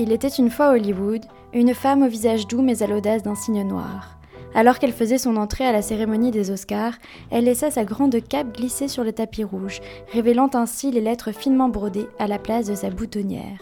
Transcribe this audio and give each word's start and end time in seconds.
Il 0.00 0.12
était 0.12 0.28
une 0.28 0.48
fois 0.48 0.70
Hollywood, 0.70 1.24
une 1.52 1.74
femme 1.74 2.04
au 2.04 2.08
visage 2.08 2.46
doux 2.46 2.62
mais 2.62 2.84
à 2.84 2.86
l'audace 2.86 3.24
d'un 3.24 3.34
cygne 3.34 3.66
noir. 3.66 4.16
Alors 4.54 4.78
qu'elle 4.78 4.92
faisait 4.92 5.18
son 5.18 5.36
entrée 5.36 5.66
à 5.66 5.72
la 5.72 5.82
cérémonie 5.82 6.30
des 6.30 6.52
Oscars, 6.52 6.94
elle 7.32 7.46
laissa 7.46 7.72
sa 7.72 7.84
grande 7.84 8.16
cape 8.22 8.56
glisser 8.56 8.86
sur 8.86 9.02
le 9.02 9.12
tapis 9.12 9.42
rouge, 9.42 9.80
révélant 10.12 10.50
ainsi 10.54 10.92
les 10.92 11.00
lettres 11.00 11.32
finement 11.32 11.68
brodées 11.68 12.06
à 12.20 12.28
la 12.28 12.38
place 12.38 12.66
de 12.66 12.76
sa 12.76 12.90
boutonnière. 12.90 13.58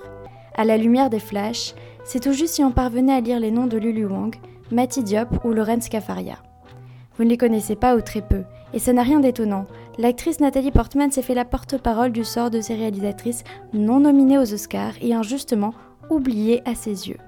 À 0.55 0.67
la 0.67 0.77
lumière 0.77 1.09
des 1.09 1.21
flashs, 1.21 1.75
c'est 2.05 2.21
tout 2.21 2.35
juste 2.35 2.55
si 2.55 2.63
on 2.63 2.71
parvenait 2.71 3.15
à 3.15 3.21
lire 3.21 3.41
les 3.41 3.51
noms 3.51 3.67
de 3.67 3.79
Lulu 3.79 4.05
Wang, 4.05 4.37
Mati 4.71 5.03
Diop 5.03 5.43
ou 5.43 5.53
Laurence 5.53 5.89
Cafaria. 5.89 6.37
Vous 7.17 7.25
ne 7.25 7.31
les 7.31 7.39
connaissez 7.39 7.77
pas 7.77 7.97
ou 7.97 8.03
très 8.03 8.21
peu, 8.21 8.43
et 8.75 8.79
ça 8.79 8.93
n'a 8.93 9.03
rien 9.03 9.21
d'étonnant. 9.21 9.65
L'actrice 9.97 10.41
Nathalie 10.41 10.71
Portman 10.71 11.11
s'est 11.11 11.23
fait 11.23 11.35
la 11.35 11.47
porte-parole 11.47 12.13
du 12.13 12.25
sort 12.25 12.51
de 12.51 12.61
ces 12.61 12.75
réalisatrices 12.75 13.43
non 13.73 14.01
nominées 14.01 14.39
aux 14.39 14.53
Oscars 14.53 14.93
et 15.01 15.15
injustement 15.15 15.73
oublié 16.11 16.63
à 16.69 16.75
ses 16.75 17.09
yeux. 17.09 17.19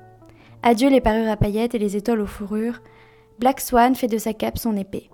Adieu 0.62 0.90
les 0.90 1.00
parures 1.00 1.30
à 1.30 1.36
paillettes 1.36 1.74
et 1.74 1.78
les 1.78 1.96
étoiles 1.96 2.20
aux 2.20 2.26
fourrures, 2.26 2.82
Black 3.38 3.60
Swan 3.60 3.94
fait 3.94 4.08
de 4.08 4.18
sa 4.18 4.32
cape 4.32 4.58
son 4.58 4.76
épée. 4.76 5.10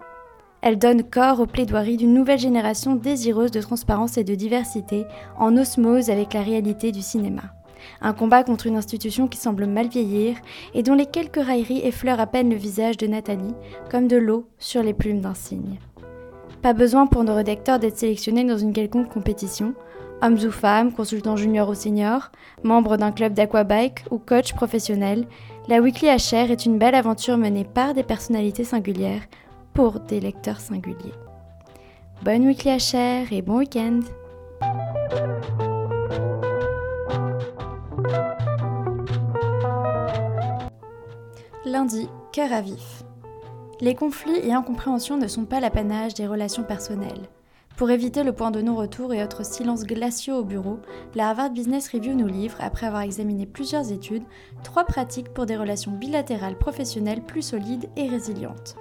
Elle 0.62 0.78
donne 0.78 1.02
corps 1.02 1.40
aux 1.40 1.46
plaidoiries 1.46 1.98
d'une 1.98 2.14
nouvelle 2.14 2.38
génération 2.38 2.94
désireuse 2.94 3.50
de 3.50 3.60
transparence 3.60 4.16
et 4.16 4.24
de 4.24 4.34
diversité, 4.34 5.04
en 5.38 5.58
osmose 5.58 6.08
avec 6.08 6.32
la 6.32 6.40
réalité 6.40 6.90
du 6.90 7.02
cinéma. 7.02 7.42
Un 8.00 8.14
combat 8.14 8.44
contre 8.44 8.66
une 8.66 8.76
institution 8.76 9.28
qui 9.28 9.36
semble 9.36 9.66
mal 9.66 9.88
vieillir 9.88 10.38
et 10.72 10.82
dont 10.82 10.94
les 10.94 11.04
quelques 11.04 11.44
railleries 11.44 11.86
effleurent 11.86 12.20
à 12.20 12.26
peine 12.26 12.48
le 12.48 12.56
visage 12.56 12.96
de 12.96 13.06
Nathalie, 13.06 13.54
comme 13.90 14.08
de 14.08 14.16
l'eau 14.16 14.48
sur 14.58 14.82
les 14.82 14.94
plumes 14.94 15.20
d'un 15.20 15.34
cygne. 15.34 15.78
Pas 16.62 16.72
besoin 16.72 17.06
pour 17.06 17.24
nos 17.24 17.34
rédacteurs 17.34 17.78
d'être 17.78 17.98
sélectionnés 17.98 18.44
dans 18.44 18.58
une 18.58 18.72
quelconque 18.72 19.12
compétition, 19.12 19.74
hommes 20.22 20.38
ou 20.44 20.50
femmes, 20.50 20.92
consultants 20.92 21.36
juniors 21.36 21.68
ou 21.68 21.74
seniors, 21.74 22.30
membres 22.62 22.96
d'un 22.96 23.12
club 23.12 23.34
d'aquabike 23.34 24.04
ou 24.10 24.18
coach 24.18 24.54
professionnel, 24.54 25.26
la 25.68 25.80
Weekly 25.80 26.08
HR 26.08 26.50
est 26.50 26.66
une 26.66 26.78
belle 26.78 26.94
aventure 26.94 27.36
menée 27.36 27.64
par 27.64 27.94
des 27.94 28.02
personnalités 28.02 28.64
singulières 28.64 29.22
pour 29.72 30.00
des 30.00 30.20
lecteurs 30.20 30.60
singuliers. 30.60 31.14
Bonne 32.22 32.46
Weekly 32.46 32.70
HR 32.70 33.32
et 33.32 33.42
bon 33.42 33.58
week-end 33.58 34.00
Lundi, 41.66 42.08
cœur 42.32 42.52
à 42.52 42.60
vif. 42.60 43.03
Les 43.84 43.94
conflits 43.94 44.38
et 44.42 44.54
incompréhensions 44.54 45.18
ne 45.18 45.26
sont 45.26 45.44
pas 45.44 45.60
l'apanage 45.60 46.14
des 46.14 46.26
relations 46.26 46.62
personnelles. 46.62 47.28
Pour 47.76 47.90
éviter 47.90 48.22
le 48.22 48.32
point 48.32 48.50
de 48.50 48.62
non-retour 48.62 49.12
et 49.12 49.22
autres 49.22 49.44
silences 49.44 49.84
glaciaux 49.84 50.36
au 50.36 50.42
bureau, 50.42 50.78
la 51.14 51.28
Harvard 51.28 51.50
Business 51.50 51.90
Review 51.92 52.14
nous 52.14 52.26
livre, 52.26 52.56
après 52.60 52.86
avoir 52.86 53.02
examiné 53.02 53.44
plusieurs 53.44 53.92
études, 53.92 54.22
trois 54.62 54.84
pratiques 54.84 55.34
pour 55.34 55.44
des 55.44 55.58
relations 55.58 55.92
bilatérales 55.92 56.56
professionnelles 56.56 57.20
plus 57.20 57.42
solides 57.42 57.90
et 57.94 58.08
résilientes. 58.08 58.74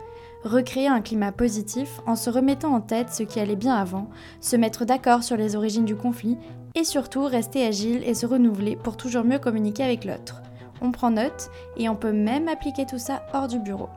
Recréer 0.46 0.88
un 0.88 1.02
climat 1.02 1.34
positif 1.34 2.00
en 2.08 2.16
se 2.16 2.30
remettant 2.30 2.74
en 2.74 2.80
tête 2.80 3.12
ce 3.12 3.24
qui 3.24 3.42
allait 3.42 3.58
bien 3.58 3.76
avant, 3.76 4.10
se 4.40 4.56
mettre 4.56 4.86
d'accord 4.86 5.24
sur 5.24 5.36
les 5.36 5.58
origines 5.58 5.84
du 5.84 5.98
conflit 5.98 6.38
et 6.76 6.86
surtout 6.86 7.26
rester 7.26 7.68
agile 7.68 8.06
et 8.06 8.14
se 8.14 8.26
renouveler 8.26 8.78
pour 8.78 8.96
toujours 8.96 9.26
mieux 9.26 9.40
communiquer 9.40 9.84
avec 9.84 10.06
l'autre. 10.06 10.42
On 10.82 10.94
prend 10.94 11.12
note 11.12 11.50
et 11.76 11.90
on 11.90 11.98
peut 11.98 12.14
même 12.14 12.48
appliquer 12.48 12.86
tout 12.86 13.00
ça 13.00 13.24
hors 13.34 13.50
du 13.50 13.60
bureau. 13.60 13.90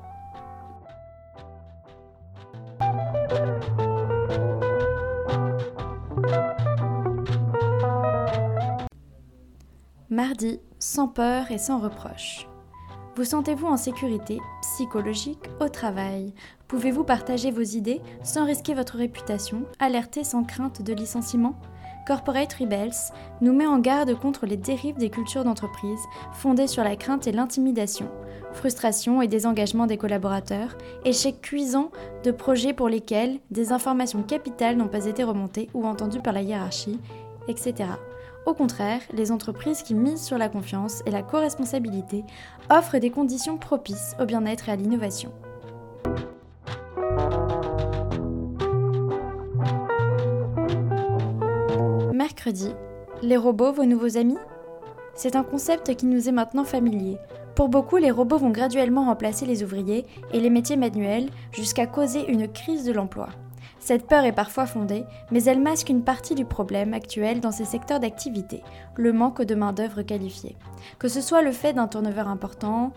Mardi, 10.08 10.60
sans 10.78 11.08
peur 11.08 11.50
et 11.50 11.58
sans 11.58 11.78
reproche. 11.78 12.46
Vous 13.16 13.24
sentez-vous 13.24 13.66
en 13.66 13.76
sécurité 13.76 14.40
psychologique 14.62 15.50
au 15.60 15.68
travail? 15.68 16.32
Pouvez-vous 16.68 17.04
partager 17.04 17.50
vos 17.50 17.62
idées 17.62 18.00
sans 18.22 18.44
risquer 18.44 18.74
votre 18.74 18.96
réputation, 18.96 19.64
alerter 19.78 20.22
sans 20.22 20.44
crainte 20.44 20.82
de 20.82 20.92
licenciement? 20.92 21.58
Corporate 22.06 22.52
Rebels 22.52 23.12
nous 23.40 23.52
met 23.52 23.66
en 23.66 23.80
garde 23.80 24.14
contre 24.14 24.46
les 24.46 24.56
dérives 24.56 24.96
des 24.96 25.10
cultures 25.10 25.42
d'entreprise 25.42 25.98
fondées 26.32 26.68
sur 26.68 26.84
la 26.84 26.94
crainte 26.94 27.26
et 27.26 27.32
l'intimidation, 27.32 28.08
frustration 28.52 29.22
et 29.22 29.26
désengagement 29.26 29.88
des 29.88 29.96
collaborateurs, 29.96 30.78
échec 31.04 31.40
cuisant 31.40 31.90
de 32.22 32.30
projets 32.30 32.72
pour 32.72 32.88
lesquels 32.88 33.40
des 33.50 33.72
informations 33.72 34.22
capitales 34.22 34.76
n'ont 34.76 34.86
pas 34.86 35.06
été 35.06 35.24
remontées 35.24 35.68
ou 35.74 35.84
entendues 35.84 36.22
par 36.22 36.32
la 36.32 36.42
hiérarchie, 36.42 37.00
etc. 37.48 37.90
Au 38.46 38.54
contraire, 38.54 39.00
les 39.12 39.32
entreprises 39.32 39.82
qui 39.82 39.94
misent 39.94 40.22
sur 40.22 40.38
la 40.38 40.48
confiance 40.48 41.02
et 41.06 41.10
la 41.10 41.22
co-responsabilité 41.22 42.22
offrent 42.70 42.98
des 42.98 43.10
conditions 43.10 43.58
propices 43.58 44.14
au 44.20 44.26
bien-être 44.26 44.68
et 44.68 44.72
à 44.72 44.76
l'innovation. 44.76 45.32
Mercredi, 52.26 52.72
les 53.22 53.36
robots, 53.36 53.70
vos 53.70 53.84
nouveaux 53.84 54.16
amis? 54.16 54.36
C'est 55.14 55.36
un 55.36 55.44
concept 55.44 55.94
qui 55.94 56.06
nous 56.06 56.28
est 56.28 56.32
maintenant 56.32 56.64
familier. 56.64 57.18
Pour 57.54 57.68
beaucoup, 57.68 57.98
les 57.98 58.10
robots 58.10 58.38
vont 58.38 58.50
graduellement 58.50 59.04
remplacer 59.04 59.46
les 59.46 59.62
ouvriers 59.62 60.04
et 60.32 60.40
les 60.40 60.50
métiers 60.50 60.74
manuels 60.74 61.28
jusqu'à 61.52 61.86
causer 61.86 62.28
une 62.28 62.48
crise 62.48 62.84
de 62.84 62.90
l'emploi. 62.90 63.28
Cette 63.78 64.08
peur 64.08 64.24
est 64.24 64.32
parfois 64.32 64.66
fondée, 64.66 65.04
mais 65.30 65.44
elle 65.44 65.60
masque 65.60 65.88
une 65.88 66.02
partie 66.02 66.34
du 66.34 66.44
problème 66.44 66.94
actuel 66.94 67.38
dans 67.38 67.52
ces 67.52 67.64
secteurs 67.64 68.00
d'activité, 68.00 68.64
le 68.96 69.12
manque 69.12 69.42
de 69.42 69.54
main-d'œuvre 69.54 70.02
qualifiée. 70.02 70.56
Que 70.98 71.06
ce 71.06 71.20
soit 71.20 71.42
le 71.42 71.52
fait 71.52 71.74
d'un 71.74 71.86
turnover 71.86 72.24
important, 72.26 72.92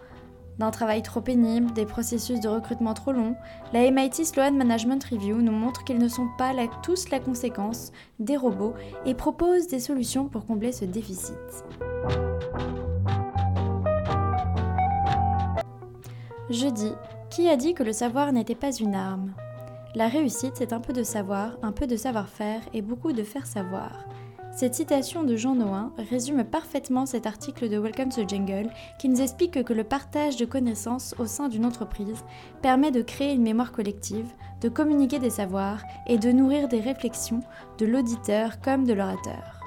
d'un 0.59 0.71
travail 0.71 1.01
trop 1.01 1.21
pénible, 1.21 1.73
des 1.73 1.85
processus 1.85 2.39
de 2.39 2.49
recrutement 2.49 2.93
trop 2.93 3.13
longs, 3.13 3.35
la 3.73 3.89
MIT 3.89 4.25
Sloan 4.25 4.51
Management 4.51 5.03
Review 5.05 5.41
nous 5.41 5.53
montre 5.53 5.83
qu'ils 5.83 5.97
ne 5.97 6.07
sont 6.07 6.27
pas 6.37 6.53
tous 6.83 7.09
la 7.09 7.19
conséquence 7.19 7.91
des 8.19 8.37
robots 8.37 8.73
et 9.05 9.13
propose 9.13 9.67
des 9.67 9.79
solutions 9.79 10.27
pour 10.27 10.45
combler 10.45 10.71
ce 10.71 10.85
déficit. 10.85 11.35
Jeudi, 16.49 16.91
qui 17.29 17.47
a 17.47 17.55
dit 17.55 17.73
que 17.73 17.83
le 17.83 17.93
savoir 17.93 18.33
n'était 18.33 18.55
pas 18.55 18.71
une 18.71 18.95
arme? 18.95 19.33
La 19.95 20.07
réussite, 20.07 20.53
c'est 20.55 20.73
un 20.73 20.79
peu 20.79 20.93
de 20.93 21.03
savoir, 21.03 21.57
un 21.61 21.71
peu 21.71 21.87
de 21.87 21.95
savoir-faire 21.95 22.61
et 22.73 22.81
beaucoup 22.81 23.11
de 23.11 23.23
faire 23.23 23.45
savoir. 23.45 24.05
Cette 24.59 24.75
citation 24.75 25.23
de 25.23 25.37
Jean 25.37 25.55
Noin 25.55 25.93
résume 26.09 26.43
parfaitement 26.43 27.05
cet 27.05 27.25
article 27.25 27.69
de 27.69 27.79
Welcome 27.79 28.09
to 28.09 28.27
Jungle 28.27 28.69
qui 28.99 29.07
nous 29.07 29.21
explique 29.21 29.63
que 29.63 29.71
le 29.71 29.85
partage 29.85 30.35
de 30.35 30.43
connaissances 30.43 31.15
au 31.17 31.27
sein 31.27 31.47
d'une 31.47 31.65
entreprise 31.65 32.25
permet 32.61 32.91
de 32.91 33.01
créer 33.01 33.31
une 33.31 33.41
mémoire 33.41 33.71
collective, 33.71 34.27
de 34.59 34.67
communiquer 34.67 35.17
des 35.17 35.29
savoirs 35.29 35.81
et 36.07 36.17
de 36.17 36.33
nourrir 36.33 36.67
des 36.67 36.81
réflexions 36.81 37.39
de 37.77 37.85
l'auditeur 37.85 38.59
comme 38.59 38.83
de 38.83 38.91
l'orateur. 38.91 39.61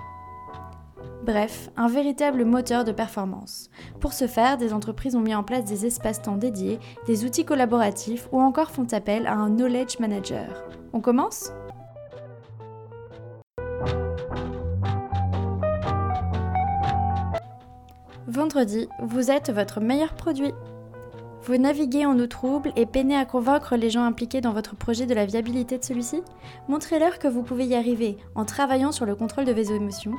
Bref, 1.24 1.70
un 1.78 1.88
véritable 1.88 2.44
moteur 2.44 2.84
de 2.84 2.92
performance. 2.92 3.70
Pour 3.98 4.12
ce 4.12 4.26
faire, 4.26 4.58
des 4.58 4.74
entreprises 4.74 5.16
ont 5.16 5.20
mis 5.20 5.34
en 5.34 5.42
place 5.42 5.64
des 5.64 5.86
espaces-temps 5.86 6.36
dédiés, 6.36 6.78
des 7.06 7.24
outils 7.24 7.46
collaboratifs 7.46 8.28
ou 8.30 8.42
encore 8.42 8.70
font 8.70 8.92
appel 8.92 9.26
à 9.26 9.32
un 9.32 9.48
knowledge 9.48 9.98
manager. 10.00 10.66
On 10.92 11.00
commence? 11.00 11.50
Vendredi, 18.32 18.88
vous 18.98 19.30
êtes 19.30 19.50
votre 19.50 19.82
meilleur 19.82 20.14
produit. 20.14 20.54
Vous 21.42 21.58
naviguez 21.58 22.06
en 22.06 22.18
eau 22.18 22.26
trouble 22.26 22.72
et 22.76 22.86
peinez 22.86 23.14
à 23.14 23.26
convaincre 23.26 23.76
les 23.76 23.90
gens 23.90 24.04
impliqués 24.04 24.40
dans 24.40 24.54
votre 24.54 24.74
projet 24.74 25.04
de 25.04 25.12
la 25.12 25.26
viabilité 25.26 25.76
de 25.76 25.84
celui-ci 25.84 26.22
Montrez-leur 26.66 27.18
que 27.18 27.28
vous 27.28 27.42
pouvez 27.42 27.66
y 27.66 27.74
arriver 27.74 28.16
en 28.34 28.46
travaillant 28.46 28.90
sur 28.90 29.04
le 29.04 29.14
contrôle 29.14 29.44
de 29.44 29.52
vos 29.52 29.74
émotions 29.74 30.14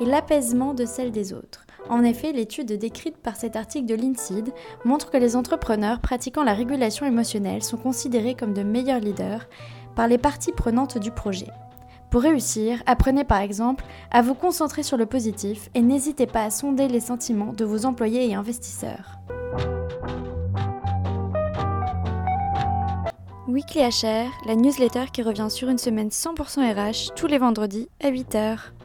et 0.00 0.04
l'apaisement 0.04 0.74
de 0.74 0.84
celles 0.84 1.10
des 1.10 1.32
autres. 1.32 1.66
En 1.88 2.04
effet, 2.04 2.30
l'étude 2.30 2.72
décrite 2.72 3.16
par 3.16 3.34
cet 3.34 3.56
article 3.56 3.86
de 3.86 3.96
l'INSEAD 3.96 4.52
montre 4.84 5.10
que 5.10 5.16
les 5.16 5.34
entrepreneurs 5.34 5.98
pratiquant 5.98 6.44
la 6.44 6.54
régulation 6.54 7.04
émotionnelle 7.04 7.64
sont 7.64 7.78
considérés 7.78 8.36
comme 8.36 8.54
de 8.54 8.62
meilleurs 8.62 9.00
leaders 9.00 9.48
par 9.96 10.06
les 10.06 10.18
parties 10.18 10.52
prenantes 10.52 10.98
du 10.98 11.10
projet. 11.10 11.48
Pour 12.10 12.22
réussir, 12.22 12.82
apprenez 12.86 13.24
par 13.24 13.40
exemple 13.40 13.84
à 14.10 14.22
vous 14.22 14.34
concentrer 14.34 14.82
sur 14.82 14.96
le 14.96 15.06
positif 15.06 15.70
et 15.74 15.82
n'hésitez 15.82 16.26
pas 16.26 16.44
à 16.44 16.50
sonder 16.50 16.88
les 16.88 17.00
sentiments 17.00 17.52
de 17.52 17.64
vos 17.64 17.84
employés 17.84 18.28
et 18.28 18.34
investisseurs. 18.34 19.18
Weekly 23.48 23.80
HR, 23.80 24.30
la 24.46 24.56
newsletter 24.56 25.04
qui 25.12 25.22
revient 25.22 25.48
sur 25.50 25.68
une 25.68 25.78
semaine 25.78 26.08
100% 26.08 26.74
RH 26.74 27.14
tous 27.14 27.26
les 27.26 27.38
vendredis 27.38 27.88
à 28.02 28.10
8h. 28.10 28.75